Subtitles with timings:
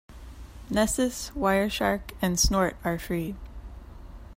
[0.67, 3.35] Nessus, Wireshark, and Snort are free.